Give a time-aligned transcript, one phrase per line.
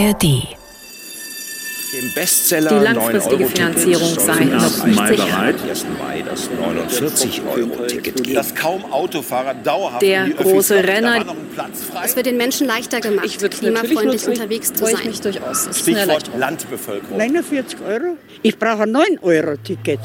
[0.00, 0.22] ARD.
[0.22, 5.26] Dem Bestseller Die langfristige Finanzierung sei noch nicht sicher.
[5.26, 5.56] bereit.
[5.68, 5.84] 1.
[5.98, 8.34] Mai das 49-Euro-Ticket geben.
[8.34, 10.82] dass kaum Autofahrer dauerhaft Der große.
[10.84, 11.24] Renner.
[12.02, 15.04] Es wird den Menschen leichter gemacht, Ich klimafreundlich unterwegs zu sein.
[15.06, 15.66] mich durchaus.
[15.66, 16.30] Das Stichwort.
[16.38, 17.18] Landbevölkerung.
[17.18, 18.16] 49 Euro?
[18.42, 20.00] Ich brauche ein 9-Euro-Ticket.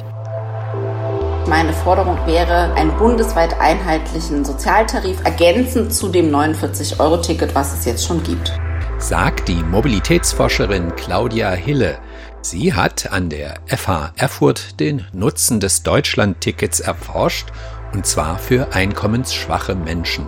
[1.47, 8.21] Meine Forderung wäre, einen bundesweit einheitlichen Sozialtarif ergänzend zu dem 49-Euro-Ticket, was es jetzt schon
[8.23, 8.51] gibt.
[8.97, 11.99] Sagt die Mobilitätsforscherin Claudia Hille.
[12.41, 17.47] Sie hat an der FH Erfurt den Nutzen des Deutschlandtickets erforscht,
[17.93, 20.27] und zwar für einkommensschwache Menschen.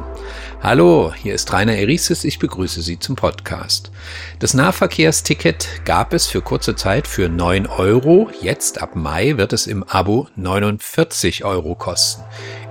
[0.62, 3.92] Hallo, hier ist Rainer Erises, ich begrüße Sie zum Podcast.
[4.40, 9.68] Das Nahverkehrsticket gab es für kurze Zeit für 9 Euro, jetzt ab Mai wird es
[9.68, 12.24] im Abo 49 Euro kosten.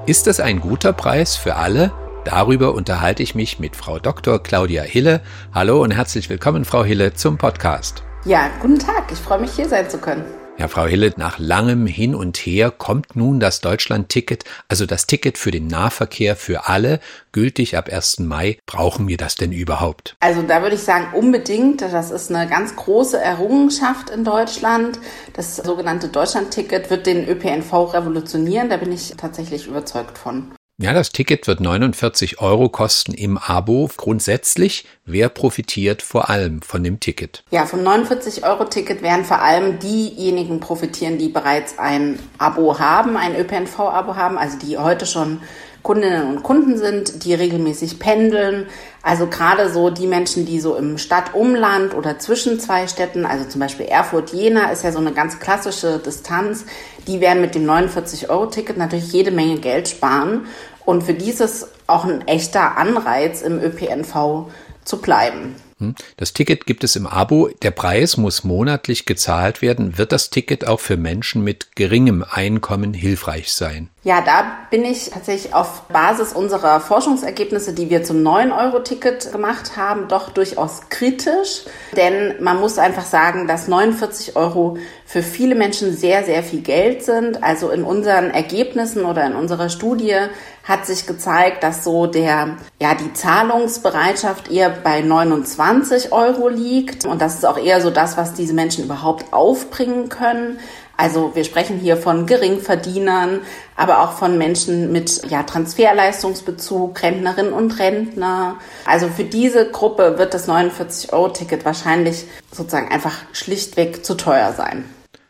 [0.06, 1.92] Ist das ein guter Preis für alle?
[2.26, 4.42] Darüber unterhalte ich mich mit Frau Dr.
[4.42, 5.20] Claudia Hille.
[5.54, 8.02] Hallo und herzlich willkommen, Frau Hille, zum Podcast.
[8.24, 10.24] Ja, guten Tag, ich freue mich hier sein zu können.
[10.58, 15.38] Ja, Frau Hille, nach langem Hin und Her kommt nun das Deutschland-Ticket, also das Ticket
[15.38, 16.98] für den Nahverkehr für alle,
[17.30, 18.18] gültig ab 1.
[18.18, 18.58] Mai.
[18.66, 20.16] Brauchen wir das denn überhaupt?
[20.18, 21.80] Also da würde ich sagen, unbedingt.
[21.80, 24.98] Das ist eine ganz große Errungenschaft in Deutschland.
[25.34, 28.68] Das sogenannte Deutschland-Ticket wird den ÖPNV revolutionieren.
[28.68, 30.50] Da bin ich tatsächlich überzeugt von.
[30.78, 33.88] Ja, das Ticket wird 49 Euro kosten im Abo.
[33.96, 37.44] Grundsätzlich, wer profitiert vor allem von dem Ticket?
[37.50, 44.16] Ja, vom 49-Euro-Ticket werden vor allem diejenigen profitieren, die bereits ein Abo haben, ein ÖPNV-Abo
[44.16, 45.40] haben, also die heute schon
[45.86, 48.66] Kundinnen und Kunden sind, die regelmäßig pendeln.
[49.02, 53.60] Also gerade so die Menschen, die so im Stadtumland oder zwischen zwei Städten, also zum
[53.60, 56.64] Beispiel Erfurt-Jena ist ja so eine ganz klassische Distanz,
[57.06, 60.46] die werden mit dem 49-Euro-Ticket natürlich jede Menge Geld sparen.
[60.84, 64.48] Und für dieses auch ein echter Anreiz im ÖPNV
[64.84, 65.54] zu bleiben.
[65.78, 65.94] Hm?
[66.16, 67.48] Das Ticket gibt es im Abo.
[67.62, 69.98] Der Preis muss monatlich gezahlt werden.
[69.98, 73.90] Wird das Ticket auch für Menschen mit geringem Einkommen hilfreich sein?
[74.06, 80.06] Ja, da bin ich tatsächlich auf Basis unserer Forschungsergebnisse, die wir zum 9-Euro-Ticket gemacht haben,
[80.06, 81.64] doch durchaus kritisch.
[81.96, 87.02] Denn man muss einfach sagen, dass 49 Euro für viele Menschen sehr, sehr viel Geld
[87.02, 87.42] sind.
[87.42, 90.14] Also in unseren Ergebnissen oder in unserer Studie
[90.62, 97.06] hat sich gezeigt, dass so der, ja, die Zahlungsbereitschaft eher bei 29 Euro liegt.
[97.06, 100.60] Und das ist auch eher so das, was diese Menschen überhaupt aufbringen können.
[100.96, 103.40] Also wir sprechen hier von Geringverdienern,
[103.76, 108.56] aber auch von Menschen mit ja, Transferleistungsbezug, Rentnerinnen und Rentner.
[108.86, 114.84] Also für diese Gruppe wird das 49-Euro-Ticket wahrscheinlich sozusagen einfach schlichtweg zu teuer sein.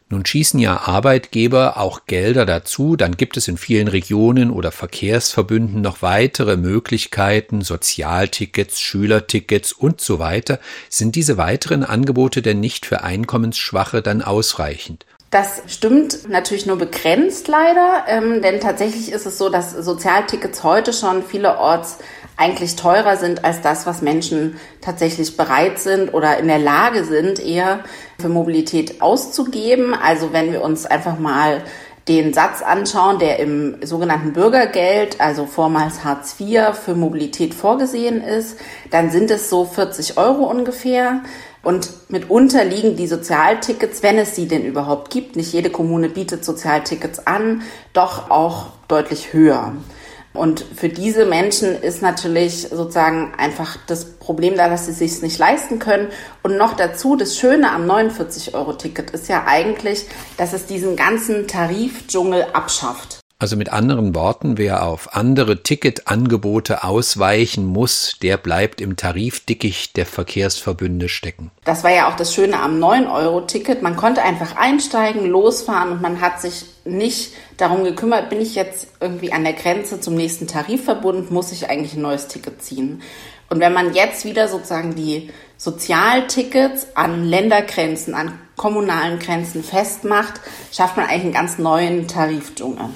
[0.08, 5.80] Nun schießen ja Arbeitgeber auch Gelder dazu, dann gibt es in vielen Regionen oder Verkehrsverbünden
[5.80, 10.60] noch weitere Möglichkeiten, Sozialtickets, Schülertickets und so weiter.
[10.88, 15.06] Sind diese weiteren Angebote denn nicht für Einkommensschwache dann ausreichend?
[15.36, 20.94] Das stimmt natürlich nur begrenzt leider, ähm, denn tatsächlich ist es so, dass Sozialtickets heute
[20.94, 21.98] schon vielerorts
[22.38, 27.38] eigentlich teurer sind als das, was Menschen tatsächlich bereit sind oder in der Lage sind,
[27.38, 27.80] eher
[28.18, 29.92] für Mobilität auszugeben.
[29.92, 31.60] Also wenn wir uns einfach mal
[32.08, 38.58] den Satz anschauen, der im sogenannten Bürgergeld, also vormals Hartz IV, für Mobilität vorgesehen ist,
[38.90, 41.20] dann sind es so 40 Euro ungefähr.
[41.66, 46.44] Und mitunter liegen die Sozialtickets, wenn es sie denn überhaupt gibt, nicht jede Kommune bietet
[46.44, 47.62] Sozialtickets an,
[47.92, 49.72] doch auch deutlich höher.
[50.32, 55.38] Und für diese Menschen ist natürlich sozusagen einfach das Problem da, dass sie es nicht
[55.38, 56.10] leisten können.
[56.44, 60.06] Und noch dazu, das Schöne am 49-Euro-Ticket ist ja eigentlich,
[60.36, 63.18] dass es diesen ganzen Tarifdschungel abschafft.
[63.38, 70.06] Also mit anderen Worten, wer auf andere Ticketangebote ausweichen muss, der bleibt im Tarifdickicht der
[70.06, 71.50] Verkehrsverbünde stecken.
[71.64, 73.82] Das war ja auch das Schöne am 9-Euro-Ticket.
[73.82, 78.88] Man konnte einfach einsteigen, losfahren und man hat sich nicht darum gekümmert, bin ich jetzt
[79.00, 83.02] irgendwie an der Grenze zum nächsten Tarifverbund, muss ich eigentlich ein neues Ticket ziehen.
[83.50, 90.40] Und wenn man jetzt wieder sozusagen die Sozialtickets an Ländergrenzen, an kommunalen Grenzen festmacht,
[90.72, 92.88] schafft man eigentlich einen ganz neuen Tarifdschungel.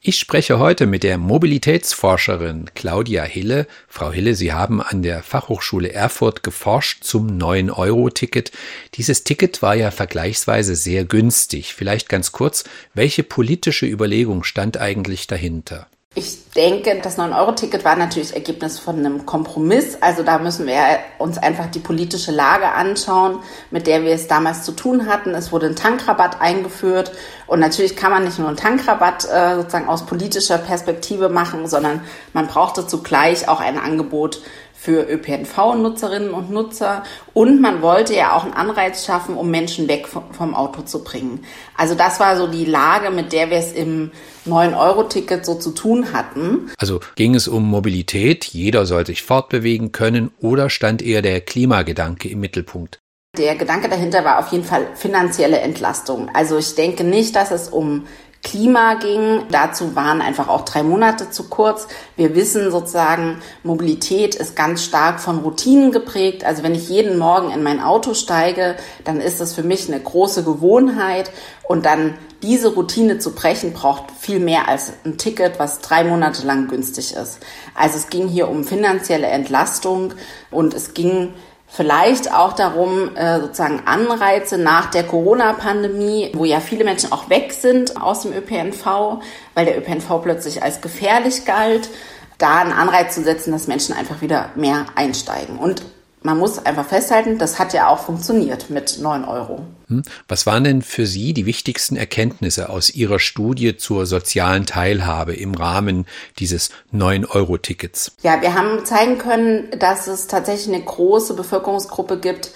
[0.00, 3.66] Ich spreche heute mit der Mobilitätsforscherin Claudia Hille.
[3.88, 8.52] Frau Hille, Sie haben an der Fachhochschule Erfurt geforscht zum 9-Euro-Ticket.
[8.94, 11.74] Dieses Ticket war ja vergleichsweise sehr günstig.
[11.74, 12.62] Vielleicht ganz kurz,
[12.94, 15.88] welche politische Überlegung stand eigentlich dahinter?
[16.18, 19.96] Ich denke, das 9-Euro-Ticket war natürlich Ergebnis von einem Kompromiss.
[20.00, 20.74] Also da müssen wir
[21.18, 23.38] uns einfach die politische Lage anschauen,
[23.70, 25.30] mit der wir es damals zu tun hatten.
[25.30, 27.12] Es wurde ein Tankrabatt eingeführt.
[27.46, 32.00] Und natürlich kann man nicht nur einen Tankrabatt äh, sozusagen aus politischer Perspektive machen, sondern
[32.32, 34.40] man brauchte zugleich auch ein Angebot
[34.80, 37.02] für ÖPNV-Nutzerinnen und Nutzer
[37.34, 41.44] und man wollte ja auch einen Anreiz schaffen, um Menschen weg vom Auto zu bringen.
[41.76, 44.12] Also das war so die Lage, mit der wir es im
[44.46, 46.70] 9-Euro-Ticket so zu tun hatten.
[46.78, 52.28] Also ging es um Mobilität, jeder soll sich fortbewegen können oder stand eher der Klimagedanke
[52.28, 53.00] im Mittelpunkt?
[53.36, 56.30] Der Gedanke dahinter war auf jeden Fall finanzielle Entlastung.
[56.32, 58.06] Also ich denke nicht, dass es um
[58.42, 59.42] Klima ging.
[59.50, 61.88] Dazu waren einfach auch drei Monate zu kurz.
[62.16, 66.44] Wir wissen sozusagen, Mobilität ist ganz stark von Routinen geprägt.
[66.44, 70.00] Also wenn ich jeden Morgen in mein Auto steige, dann ist das für mich eine
[70.00, 71.30] große Gewohnheit.
[71.64, 76.46] Und dann diese Routine zu brechen, braucht viel mehr als ein Ticket, was drei Monate
[76.46, 77.40] lang günstig ist.
[77.74, 80.14] Also es ging hier um finanzielle Entlastung
[80.50, 81.34] und es ging
[81.70, 87.52] Vielleicht auch darum, äh, sozusagen Anreize nach der Corona-Pandemie, wo ja viele Menschen auch weg
[87.52, 89.20] sind aus dem ÖPNV,
[89.54, 91.90] weil der ÖPNV plötzlich als gefährlich galt,
[92.38, 95.58] da einen Anreiz zu setzen, dass Menschen einfach wieder mehr einsteigen.
[95.58, 95.82] Und
[96.28, 99.60] man muss einfach festhalten, das hat ja auch funktioniert mit 9 Euro.
[99.86, 100.02] Hm?
[100.28, 105.54] Was waren denn für Sie die wichtigsten Erkenntnisse aus Ihrer Studie zur sozialen Teilhabe im
[105.54, 106.04] Rahmen
[106.38, 108.12] dieses 9-Euro-Tickets?
[108.22, 112.50] Ja, wir haben zeigen können, dass es tatsächlich eine große Bevölkerungsgruppe gibt,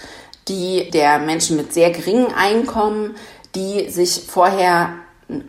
[0.48, 3.14] die der Menschen mit sehr geringen Einkommen,
[3.54, 4.90] die sich vorher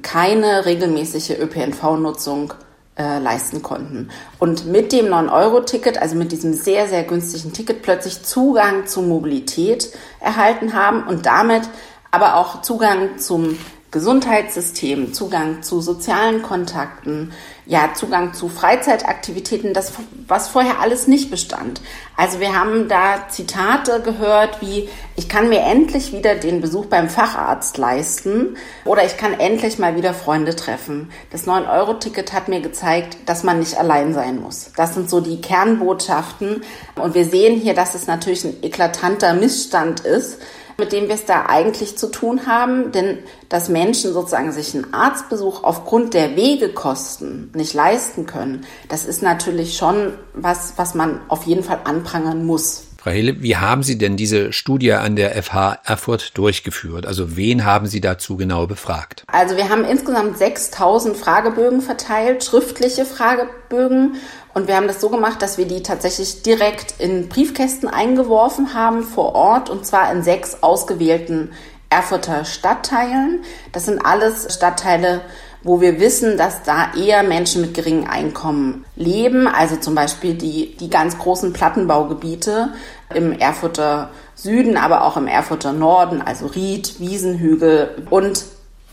[0.02, 2.54] keine regelmäßige ÖPNV-Nutzung
[2.98, 4.10] äh, leisten konnten.
[4.40, 9.90] Und mit dem 9-Euro-Ticket, also mit diesem sehr, sehr günstigen Ticket, plötzlich Zugang zu Mobilität
[10.19, 11.63] erhalten haben und damit
[12.12, 13.57] aber auch Zugang zum
[13.94, 17.31] Gesundheitssystem, Zugang zu sozialen Kontakten,
[17.68, 19.94] ja, Zugang zu Freizeitaktivitäten, das,
[20.28, 21.80] was vorher alles nicht bestand.
[22.18, 27.07] Also wir haben da Zitate gehört wie, ich kann mir endlich wieder den Besuch beim
[27.07, 31.12] Facharzt leisten oder ich kann endlich mal wieder Freunde treffen.
[31.31, 34.72] Das 9-Euro-Ticket hat mir gezeigt, dass man nicht allein sein muss.
[34.75, 36.63] Das sind so die Kernbotschaften.
[36.96, 40.39] Und wir sehen hier, dass es natürlich ein eklatanter Missstand ist,
[40.78, 42.92] mit dem wir es da eigentlich zu tun haben.
[42.92, 49.22] Denn dass Menschen sozusagen sich einen Arztbesuch aufgrund der Wegekosten nicht leisten können, das ist
[49.22, 52.86] natürlich schon was, was man auf jeden Fall anprangern muss.
[53.04, 57.06] Frau Hele, wie haben Sie denn diese Studie an der FH Erfurt durchgeführt?
[57.06, 59.26] Also wen haben Sie dazu genau befragt?
[59.28, 64.16] Also wir haben insgesamt 6000 Fragebögen verteilt, schriftliche Fragebögen.
[64.54, 69.04] Und wir haben das so gemacht, dass wir die tatsächlich direkt in Briefkästen eingeworfen haben
[69.04, 71.52] vor Ort und zwar in sechs ausgewählten
[71.90, 73.44] Erfurter Stadtteilen.
[73.74, 75.20] Das sind alles Stadtteile,
[75.63, 79.48] wo wir wissen, dass da eher Menschen mit geringem Einkommen leben.
[79.48, 82.74] Also zum Beispiel die, die ganz großen Plattenbaugebiete
[83.13, 88.07] im Erfurter Süden, aber auch im Erfurter Norden, also Ried, Wiesenhügel.
[88.10, 88.44] Und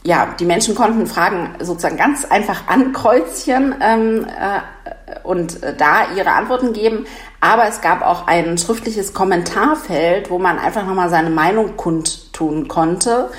[0.04, 6.32] ja, die Menschen konnten Fragen sozusagen ganz einfach ankreuzieren ähm, äh, und äh, da ihre
[6.32, 7.04] Antworten geben.
[7.40, 13.30] Aber es gab auch ein schriftliches Kommentarfeld, wo man einfach nochmal seine Meinung kundtun konnte.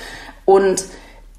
[0.44, 0.84] Und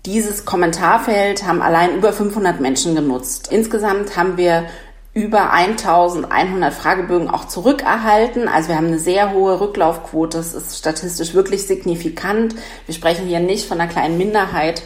[0.06, 3.50] dieses Kommentarfeld haben allein über 500 Menschen genutzt.
[3.52, 4.66] Insgesamt haben wir
[5.14, 8.48] über 1100 Fragebögen auch zurückerhalten.
[8.48, 10.38] Also wir haben eine sehr hohe Rücklaufquote.
[10.38, 12.56] Das ist statistisch wirklich signifikant.
[12.86, 14.82] Wir sprechen hier nicht von einer kleinen Minderheit,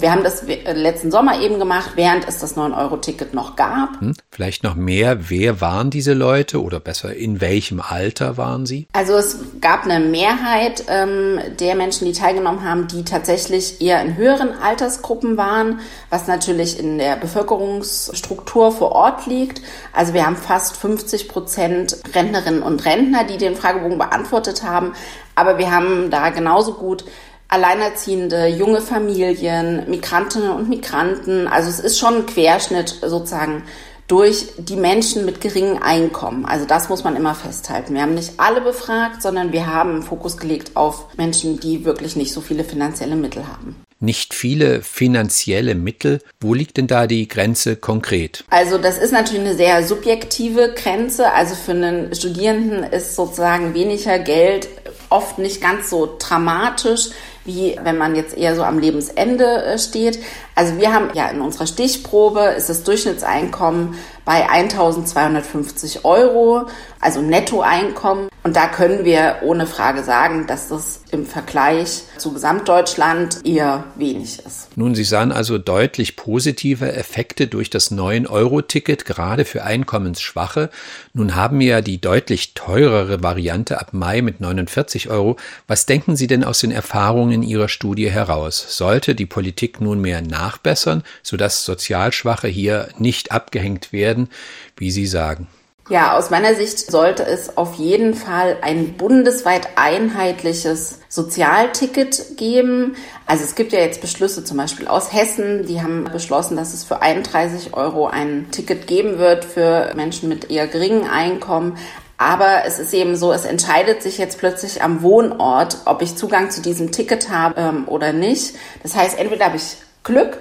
[0.00, 4.00] wir haben das letzten Sommer eben gemacht, während es das 9-Euro-Ticket noch gab.
[4.00, 5.28] Hm, vielleicht noch mehr.
[5.28, 8.86] Wer waren diese Leute oder besser, in welchem Alter waren sie?
[8.92, 14.16] Also es gab eine Mehrheit ähm, der Menschen, die teilgenommen haben, die tatsächlich eher in
[14.16, 15.80] höheren Altersgruppen waren,
[16.10, 19.62] was natürlich in der Bevölkerungsstruktur vor Ort liegt.
[19.92, 24.92] Also wir haben fast 50 Prozent Rentnerinnen und Rentner, die den Fragebogen beantwortet haben.
[25.34, 27.04] Aber wir haben da genauso gut
[27.48, 31.48] Alleinerziehende, junge Familien, Migrantinnen und Migranten.
[31.48, 33.62] Also es ist schon ein Querschnitt sozusagen
[34.06, 36.46] durch die Menschen mit geringem Einkommen.
[36.46, 37.94] Also das muss man immer festhalten.
[37.94, 42.16] Wir haben nicht alle befragt, sondern wir haben einen Fokus gelegt auf Menschen, die wirklich
[42.16, 43.76] nicht so viele finanzielle Mittel haben.
[44.00, 46.20] Nicht viele finanzielle Mittel.
[46.40, 48.44] Wo liegt denn da die Grenze konkret?
[48.48, 51.32] Also das ist natürlich eine sehr subjektive Grenze.
[51.32, 54.68] Also für einen Studierenden ist sozusagen weniger Geld
[55.10, 57.10] oft nicht ganz so dramatisch
[57.48, 60.20] wie wenn man jetzt eher so am Lebensende äh, steht.
[60.54, 66.66] Also wir haben ja in unserer Stichprobe ist das Durchschnittseinkommen bei 1250 Euro,
[67.00, 68.28] also Nettoeinkommen.
[68.48, 74.38] Und da können wir ohne Frage sagen, dass das im Vergleich zu Gesamtdeutschland eher wenig
[74.38, 74.74] ist.
[74.74, 80.70] Nun, Sie sahen also deutlich positive Effekte durch das 9-Euro-Ticket, gerade für Einkommensschwache.
[81.12, 85.36] Nun haben wir ja die deutlich teurere Variante ab Mai mit 49 Euro.
[85.66, 88.64] Was denken Sie denn aus den Erfahrungen Ihrer Studie heraus?
[88.78, 94.30] Sollte die Politik nunmehr nachbessern, sodass Sozialschwache hier nicht abgehängt werden,
[94.78, 95.48] wie Sie sagen?
[95.90, 102.94] Ja, aus meiner Sicht sollte es auf jeden Fall ein bundesweit einheitliches Sozialticket geben.
[103.24, 106.84] Also es gibt ja jetzt Beschlüsse zum Beispiel aus Hessen, die haben beschlossen, dass es
[106.84, 111.78] für 31 Euro ein Ticket geben wird für Menschen mit eher geringen Einkommen.
[112.18, 116.50] Aber es ist eben so, es entscheidet sich jetzt plötzlich am Wohnort, ob ich Zugang
[116.50, 118.56] zu diesem Ticket habe ähm, oder nicht.
[118.82, 120.38] Das heißt, entweder habe ich Glück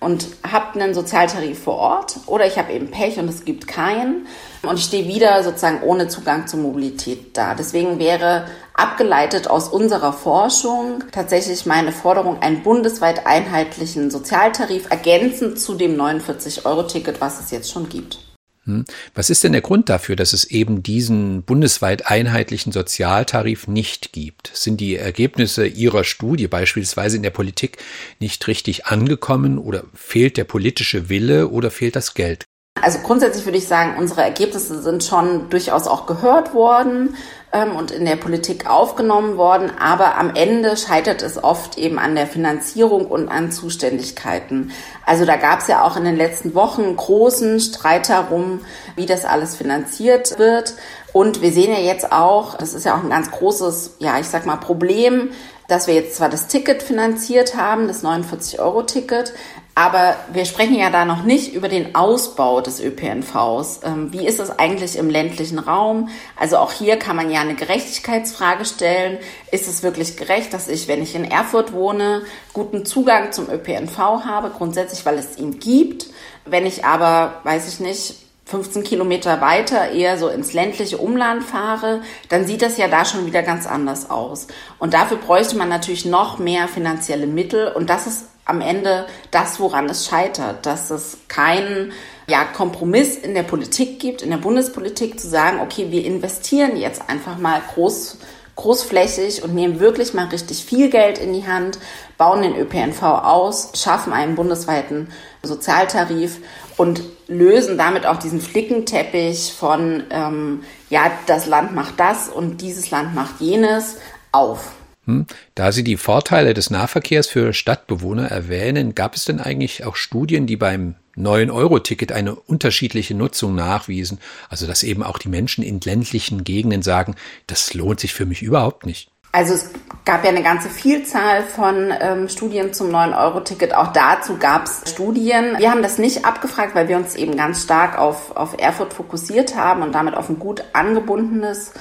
[0.00, 4.26] und habe einen Sozialtarif vor Ort oder ich habe eben Pech und es gibt keinen
[4.62, 7.54] und ich stehe wieder sozusagen ohne Zugang zur Mobilität da.
[7.54, 15.74] Deswegen wäre abgeleitet aus unserer Forschung tatsächlich meine Forderung, einen bundesweit einheitlichen Sozialtarif ergänzend zu
[15.74, 18.29] dem 49-Euro-Ticket, was es jetzt schon gibt.
[18.64, 18.84] Hm.
[19.14, 24.50] Was ist denn der Grund dafür, dass es eben diesen bundesweit einheitlichen Sozialtarif nicht gibt?
[24.52, 27.78] Sind die Ergebnisse Ihrer Studie beispielsweise in der Politik
[28.18, 32.44] nicht richtig angekommen oder fehlt der politische Wille oder fehlt das Geld?
[32.82, 37.16] Also grundsätzlich würde ich sagen, unsere Ergebnisse sind schon durchaus auch gehört worden
[37.52, 42.14] ähm, und in der Politik aufgenommen worden, aber am Ende scheitert es oft eben an
[42.14, 44.72] der Finanzierung und an Zuständigkeiten.
[45.04, 48.60] Also da gab es ja auch in den letzten Wochen großen Streit darum,
[48.96, 50.74] wie das alles finanziert wird.
[51.12, 54.28] Und wir sehen ja jetzt auch, das ist ja auch ein ganz großes, ja, ich
[54.28, 55.30] sag mal, Problem,
[55.66, 59.32] dass wir jetzt zwar das Ticket finanziert haben, das 49-Euro-Ticket,
[59.80, 63.80] aber wir sprechen ja da noch nicht über den Ausbau des ÖPNVs.
[63.82, 66.10] Ähm, wie ist es eigentlich im ländlichen Raum?
[66.36, 69.16] Also auch hier kann man ja eine Gerechtigkeitsfrage stellen.
[69.50, 72.20] Ist es wirklich gerecht, dass ich, wenn ich in Erfurt wohne,
[72.52, 76.08] guten Zugang zum ÖPNV habe, grundsätzlich, weil es ihn gibt?
[76.44, 82.02] Wenn ich aber, weiß ich nicht, 15 Kilometer weiter eher so ins ländliche Umland fahre,
[82.28, 84.46] dann sieht das ja da schon wieder ganz anders aus.
[84.78, 87.68] Und dafür bräuchte man natürlich noch mehr finanzielle Mittel.
[87.68, 91.92] Und das ist am Ende das, woran es scheitert, dass es keinen
[92.26, 97.08] ja, Kompromiss in der Politik gibt, in der Bundespolitik zu sagen, okay, wir investieren jetzt
[97.08, 98.18] einfach mal groß,
[98.56, 101.78] großflächig und nehmen wirklich mal richtig viel Geld in die Hand,
[102.18, 105.08] bauen den ÖPNV aus, schaffen einen bundesweiten
[105.42, 106.38] Sozialtarif
[106.76, 112.90] und lösen damit auch diesen Flickenteppich von, ähm, ja, das Land macht das und dieses
[112.90, 113.96] Land macht jenes
[114.32, 114.72] auf.
[115.10, 115.26] Hm?
[115.54, 120.46] Da Sie die Vorteile des Nahverkehrs für Stadtbewohner erwähnen, gab es denn eigentlich auch Studien,
[120.46, 124.18] die beim 9-Euro-Ticket eine unterschiedliche Nutzung nachwiesen?
[124.48, 128.42] Also dass eben auch die Menschen in ländlichen Gegenden sagen, das lohnt sich für mich
[128.42, 129.10] überhaupt nicht.
[129.32, 129.70] Also es
[130.04, 133.74] gab ja eine ganze Vielzahl von ähm, Studien zum 9-Euro-Ticket.
[133.74, 135.56] Auch dazu gab es Studien.
[135.58, 139.54] Wir haben das nicht abgefragt, weil wir uns eben ganz stark auf, auf Erfurt fokussiert
[139.54, 141.74] haben und damit auf ein gut angebundenes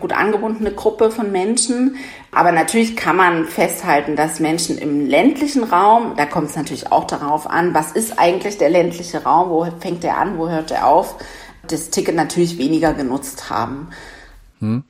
[0.00, 1.96] gut angebundene Gruppe von Menschen.
[2.32, 7.06] Aber natürlich kann man festhalten, dass Menschen im ländlichen Raum, da kommt es natürlich auch
[7.06, 10.86] darauf an, was ist eigentlich der ländliche Raum, wo fängt er an, wo hört er
[10.86, 11.16] auf,
[11.68, 13.88] das Ticket natürlich weniger genutzt haben.
[14.60, 14.84] Hm.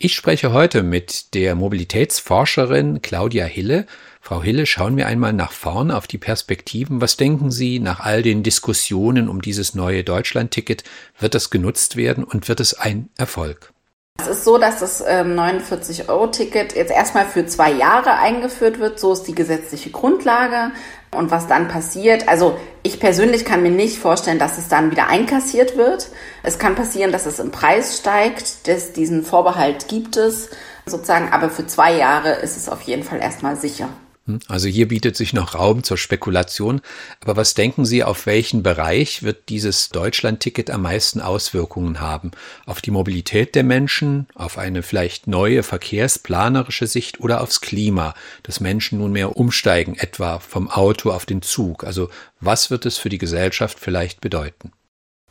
[0.00, 3.84] Ich spreche heute mit der Mobilitätsforscherin Claudia Hille.
[4.20, 7.00] Frau Hille, schauen wir einmal nach vorn auf die Perspektiven.
[7.00, 10.84] Was denken Sie nach all den Diskussionen um dieses neue Deutschland-Ticket?
[11.18, 13.72] Wird das genutzt werden und wird es ein Erfolg?
[14.20, 18.98] Es ist so, dass das 49-Euro-Ticket ähm, jetzt erstmal für zwei Jahre eingeführt wird.
[18.98, 20.72] So ist die gesetzliche Grundlage.
[21.14, 25.06] Und was dann passiert, also ich persönlich kann mir nicht vorstellen, dass es dann wieder
[25.06, 26.10] einkassiert wird.
[26.42, 28.66] Es kann passieren, dass es im Preis steigt.
[28.66, 30.50] Das, diesen Vorbehalt gibt es
[30.84, 33.88] sozusagen, aber für zwei Jahre ist es auf jeden Fall erstmal sicher.
[34.28, 36.80] Hm, also hier bietet sich noch Raum zur Spekulation.
[37.20, 42.30] Aber was denken Sie, auf welchen Bereich wird dieses Deutschland-Ticket am meisten Auswirkungen haben?
[42.66, 48.60] Auf die Mobilität der Menschen, auf eine vielleicht neue verkehrsplanerische Sicht oder aufs Klima, dass
[48.60, 51.84] Menschen nunmehr umsteigen, etwa vom Auto auf den Zug?
[51.84, 54.72] Also was wird es für die Gesellschaft vielleicht bedeuten?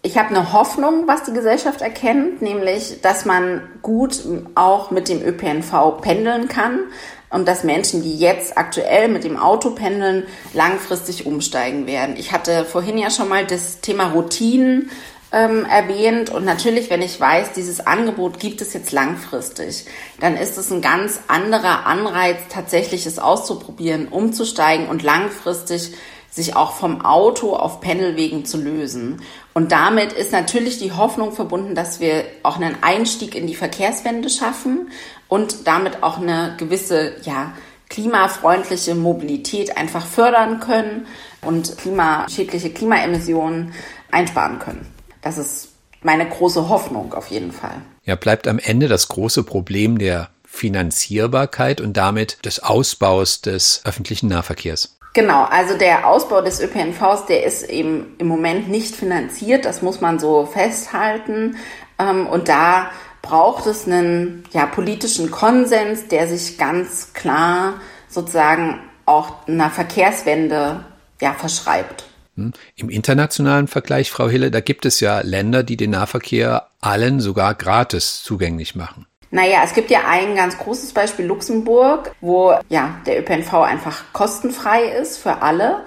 [0.04, 4.20] Ich habe eine Hoffnung, was die Gesellschaft erkennt, nämlich, dass man gut
[4.56, 6.80] auch mit dem ÖPNV pendeln kann
[7.29, 12.15] dass Menschen, die jetzt aktuell mit dem Auto pendeln, langfristig umsteigen werden.
[12.17, 14.89] Ich hatte vorhin ja schon mal das Thema Routinen
[15.31, 19.86] ähm, erwähnt und natürlich, wenn ich weiß, dieses Angebot gibt es jetzt langfristig,
[20.22, 25.91] dann ist es ein ganz anderer Anreiz, tatsächlich es auszuprobieren, umzusteigen und langfristig
[26.29, 29.22] sich auch vom Auto auf Pendelwegen zu lösen.
[29.53, 34.29] Und damit ist natürlich die Hoffnung verbunden, dass wir auch einen Einstieg in die Verkehrswende
[34.29, 34.91] schaffen
[35.27, 37.53] und damit auch eine gewisse, ja,
[37.89, 41.07] klimafreundliche Mobilität einfach fördern können
[41.41, 43.74] und klimaschädliche Klimaemissionen
[44.12, 44.86] einsparen können.
[45.22, 45.69] Das ist
[46.01, 47.81] meine große Hoffnung auf jeden Fall.
[48.03, 54.27] Ja, bleibt am Ende das große Problem der Finanzierbarkeit und damit des Ausbaus des öffentlichen
[54.27, 54.98] Nahverkehrs.
[55.13, 60.00] Genau, also der Ausbau des ÖPNVs, der ist eben im Moment nicht finanziert, das muss
[60.00, 61.57] man so festhalten.
[62.00, 62.91] Ähm, und da
[63.27, 70.86] braucht es einen ja, politischen Konsens, der sich ganz klar sozusagen auch einer Verkehrswende
[71.22, 72.05] ja, verschreibt.
[72.36, 72.53] Hm.
[72.75, 77.55] Im internationalen Vergleich, Frau Hille, da gibt es ja Länder, die den Nahverkehr allen sogar
[77.55, 79.07] gratis zugänglich machen.
[79.29, 84.84] Naja, es gibt ja ein ganz großes Beispiel Luxemburg, wo ja der ÖPNV einfach kostenfrei
[84.84, 85.84] ist für alle.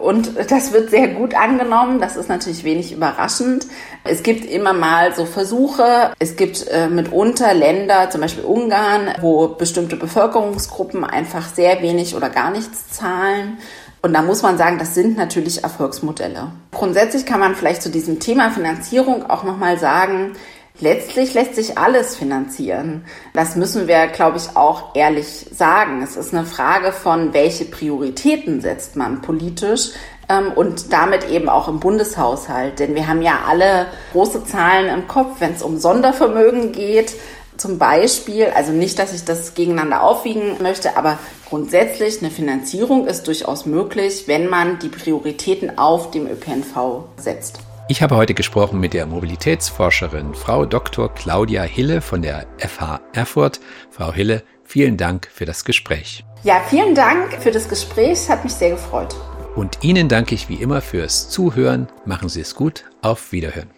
[0.00, 2.00] Und das wird sehr gut angenommen.
[2.00, 3.66] Das ist natürlich wenig überraschend.
[4.04, 6.12] Es gibt immer mal so Versuche.
[6.18, 12.30] Es gibt äh, mitunter Länder, zum Beispiel Ungarn, wo bestimmte Bevölkerungsgruppen einfach sehr wenig oder
[12.30, 13.58] gar nichts zahlen.
[14.02, 16.50] Und da muss man sagen, das sind natürlich Erfolgsmodelle.
[16.72, 20.32] Grundsätzlich kann man vielleicht zu diesem Thema Finanzierung auch nochmal sagen,
[20.80, 23.04] letztlich lässt sich alles finanzieren.
[23.34, 26.02] Das müssen wir, glaube ich, auch ehrlich sagen.
[26.02, 29.90] Es ist eine Frage von, welche Prioritäten setzt man politisch
[30.28, 32.78] ähm, und damit eben auch im Bundeshaushalt.
[32.78, 37.14] Denn wir haben ja alle große Zahlen im Kopf, wenn es um Sondervermögen geht.
[37.56, 43.26] Zum Beispiel, also nicht, dass ich das gegeneinander aufwiegen möchte, aber grundsätzlich eine Finanzierung ist
[43.28, 47.60] durchaus möglich, wenn man die Prioritäten auf dem ÖPNV setzt.
[47.88, 51.12] Ich habe heute gesprochen mit der Mobilitätsforscherin Frau Dr.
[51.12, 53.60] Claudia Hille von der FH Erfurt.
[53.90, 56.24] Frau Hille, vielen Dank für das Gespräch.
[56.44, 58.12] Ja, vielen Dank für das Gespräch.
[58.12, 59.14] Es hat mich sehr gefreut.
[59.56, 61.88] Und Ihnen danke ich wie immer fürs Zuhören.
[62.06, 62.84] Machen Sie es gut.
[63.02, 63.68] Auf Wiederhören.